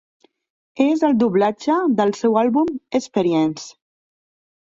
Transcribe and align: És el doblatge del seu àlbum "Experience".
És 0.85 1.03
el 1.09 1.13
doblatge 1.23 1.75
del 1.99 2.13
seu 2.21 2.39
àlbum 2.43 2.71
"Experience". 3.01 3.67